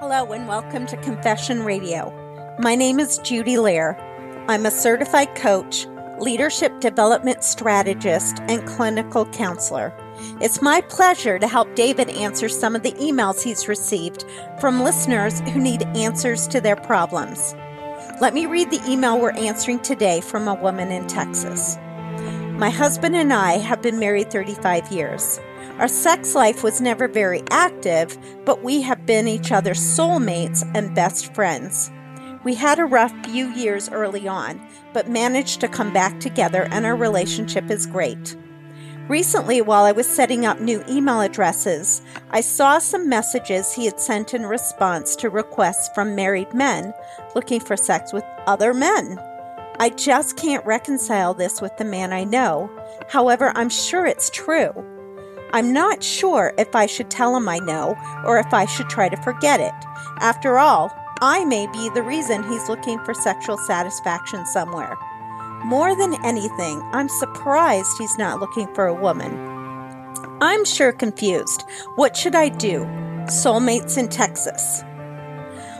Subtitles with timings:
[0.00, 2.10] Hello, and welcome to Confession Radio.
[2.58, 3.98] My name is Judy Lair.
[4.48, 5.86] I'm a certified coach,
[6.18, 9.92] leadership development strategist, and clinical counselor.
[10.40, 14.24] It's my pleasure to help David answer some of the emails he's received
[14.58, 17.54] from listeners who need answers to their problems.
[18.22, 21.76] Let me read the email we're answering today from a woman in Texas.
[22.60, 25.40] My husband and I have been married 35 years.
[25.78, 30.94] Our sex life was never very active, but we have been each other's soulmates and
[30.94, 31.90] best friends.
[32.44, 34.60] We had a rough few years early on,
[34.92, 38.36] but managed to come back together, and our relationship is great.
[39.08, 43.98] Recently, while I was setting up new email addresses, I saw some messages he had
[43.98, 46.92] sent in response to requests from married men
[47.34, 49.18] looking for sex with other men.
[49.80, 52.70] I just can't reconcile this with the man I know.
[53.08, 54.72] However, I'm sure it's true.
[55.54, 59.08] I'm not sure if I should tell him I know or if I should try
[59.08, 59.72] to forget it.
[60.18, 64.98] After all, I may be the reason he's looking for sexual satisfaction somewhere.
[65.64, 69.32] More than anything, I'm surprised he's not looking for a woman.
[70.42, 71.64] I'm sure confused.
[71.96, 72.80] What should I do?
[73.30, 74.82] Soulmates in Texas.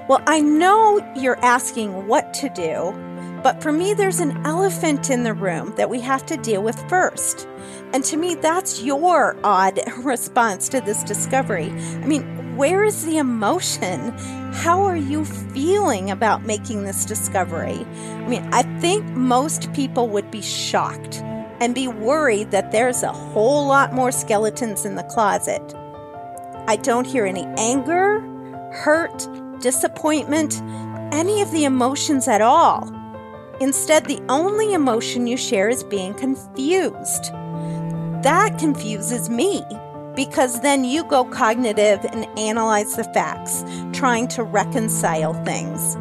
[0.08, 2.94] Well, I know you're asking what to do,
[3.42, 6.78] but for me, there's an elephant in the room that we have to deal with
[6.88, 7.46] first.
[7.92, 11.70] And to me, that's your odd response to this discovery.
[11.70, 14.10] I mean, where is the emotion?
[14.52, 17.86] How are you feeling about making this discovery?
[17.86, 21.22] I mean, I think most people would be shocked
[21.60, 25.74] and be worried that there's a whole lot more skeletons in the closet.
[26.66, 28.20] I don't hear any anger,
[28.72, 29.26] hurt,
[29.60, 30.60] disappointment,
[31.12, 32.99] any of the emotions at all.
[33.60, 37.30] Instead, the only emotion you share is being confused.
[38.22, 39.62] That confuses me
[40.16, 45.96] because then you go cognitive and analyze the facts, trying to reconcile things.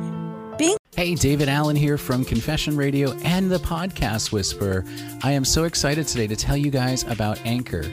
[0.57, 4.83] Being Hey, David Allen here from Confession Radio and the Podcast Whisperer.
[5.23, 7.85] I am so excited today to tell you guys about Anchor.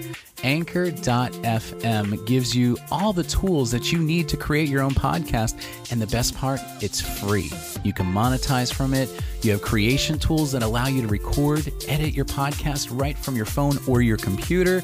[0.42, 5.54] Anchor.fm gives you all the tools that you need to create your own podcast.
[5.92, 7.50] And the best part, it's free.
[7.86, 9.08] You can monetize from it.
[9.42, 13.46] You have creation tools that allow you to record, edit your podcast right from your
[13.46, 14.82] phone or your computer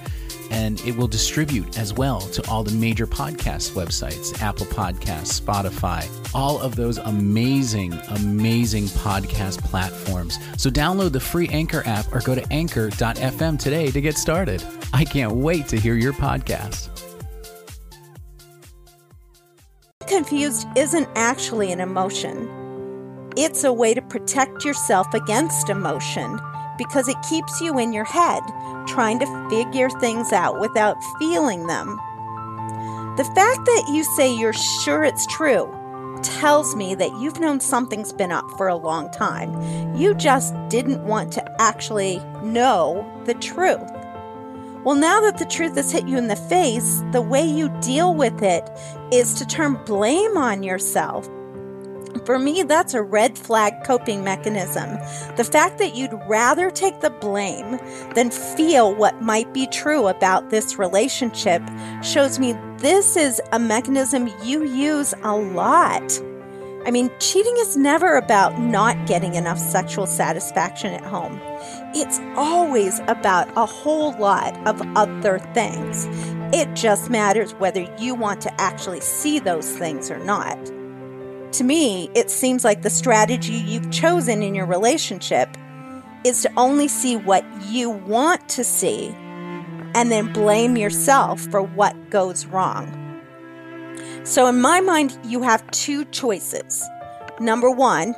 [0.53, 6.07] and it will distribute as well to all the major podcast websites Apple Podcasts, Spotify,
[6.35, 10.39] all of those amazing, amazing podcast platforms.
[10.59, 14.63] So download the free Anchor app or go to anchor.fm today to get started.
[14.93, 16.91] I can't wait to hear your podcast.
[20.07, 22.62] Confused isn't actually an emotion.
[23.35, 26.39] It's a way to protect yourself against emotion
[26.77, 28.43] because it keeps you in your head
[28.87, 31.97] trying to figure things out without feeling them.
[33.17, 35.67] The fact that you say you're sure it's true
[36.23, 39.97] tells me that you've known something's been up for a long time.
[39.97, 43.91] You just didn't want to actually know the truth.
[44.85, 48.15] Well, now that the truth has hit you in the face, the way you deal
[48.15, 48.69] with it
[49.11, 51.29] is to turn blame on yourself
[52.25, 54.91] for me, that's a red flag coping mechanism.
[55.37, 57.79] The fact that you'd rather take the blame
[58.15, 61.63] than feel what might be true about this relationship
[62.03, 66.21] shows me this is a mechanism you use a lot.
[66.85, 71.41] I mean, cheating is never about not getting enough sexual satisfaction at home.
[71.95, 76.07] It's always about a whole lot of other things.
[76.53, 80.59] It just matters whether you want to actually see those things or not.
[81.53, 85.55] To me, it seems like the strategy you've chosen in your relationship
[86.25, 89.09] is to only see what you want to see
[89.95, 92.99] and then blame yourself for what goes wrong.
[94.25, 96.89] So, in my mind, you have two choices.
[97.39, 98.15] Number one,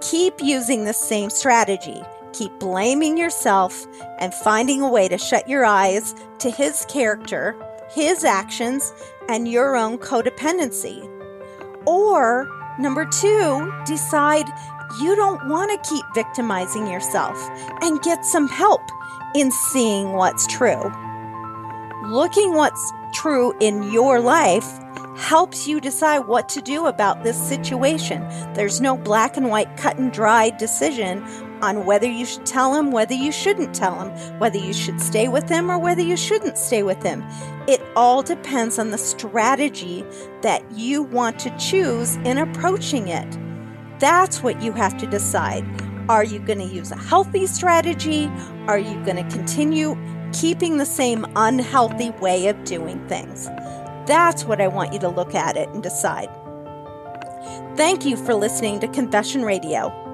[0.00, 2.00] keep using the same strategy.
[2.32, 3.86] Keep blaming yourself
[4.18, 7.54] and finding a way to shut your eyes to his character,
[7.90, 8.94] his actions,
[9.28, 11.06] and your own codependency.
[11.84, 14.46] Or Number two, decide
[15.00, 17.36] you don't want to keep victimizing yourself
[17.82, 18.82] and get some help
[19.34, 20.92] in seeing what's true.
[22.04, 24.66] Looking what's true in your life
[25.16, 28.22] helps you decide what to do about this situation.
[28.54, 31.24] There's no black and white, cut and dry decision
[31.62, 35.28] on whether you should tell him, whether you shouldn't tell him, whether you should stay
[35.28, 37.24] with him, or whether you shouldn't stay with him.
[37.68, 40.04] It all depends on the strategy
[40.42, 43.38] that you want to choose in approaching it.
[44.00, 45.64] That's what you have to decide.
[46.08, 48.26] Are you going to use a healthy strategy?
[48.66, 49.96] Are you going to continue
[50.32, 53.46] keeping the same unhealthy way of doing things?
[54.06, 56.28] That's what I want you to look at it and decide.
[57.76, 60.11] Thank you for listening to Confession Radio.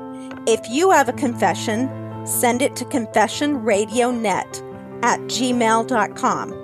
[0.49, 6.55] If you have a confession, send it to confessionradionet at gmail.com.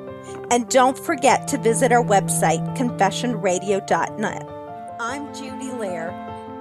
[0.51, 4.49] And don't forget to visit our website, confessionradio.net.
[4.99, 6.09] I'm Judy Lair,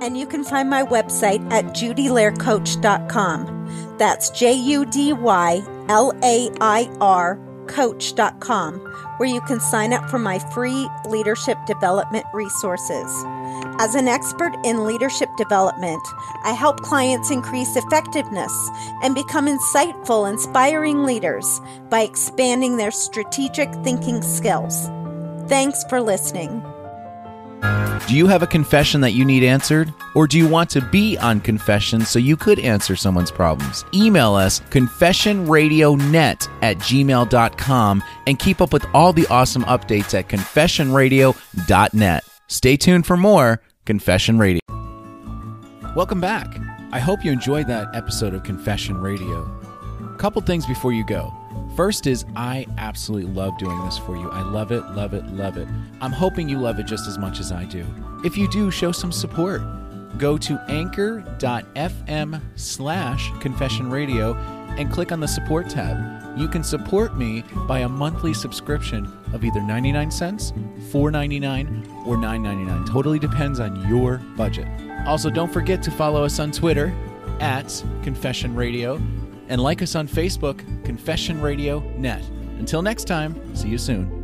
[0.02, 3.96] and you can find my website at judylaircoach.com.
[3.98, 8.80] That's J U D Y L A I R coach.com,
[9.16, 13.10] where you can sign up for my free leadership development resources.
[13.80, 16.06] As an expert in leadership development,
[16.44, 18.70] I help clients increase effectiveness
[19.02, 24.88] and become insightful, inspiring leaders by expanding their strategic thinking skills.
[25.48, 26.64] Thanks for listening.
[28.08, 29.94] Do you have a confession that you need answered?
[30.14, 33.86] Or do you want to be on confession so you could answer someone's problems?
[33.94, 42.33] Email us confessionradionet at gmail.com and keep up with all the awesome updates at confessionradio.net.
[42.54, 44.60] Stay tuned for more Confession Radio.
[45.96, 46.56] Welcome back.
[46.92, 49.50] I hope you enjoyed that episode of Confession Radio.
[50.14, 51.34] A couple things before you go.
[51.76, 54.30] First is I absolutely love doing this for you.
[54.30, 55.68] I love it, love it, love it.
[56.00, 57.88] I'm hoping you love it just as much as I do.
[58.24, 59.64] If you do, show some support.
[60.20, 64.36] Go to anchor.fm slash confession radio
[64.78, 66.38] and click on the support tab.
[66.38, 70.52] You can support me by a monthly subscription of either 99 cents,
[70.92, 72.88] 4.99, or 9.99.
[72.90, 74.68] Totally depends on your budget.
[75.06, 76.94] Also, don't forget to follow us on Twitter
[77.40, 79.02] at Confession Radio
[79.50, 82.24] and like us on Facebook, Confession Radio Net.
[82.60, 84.23] Until next time, see you soon.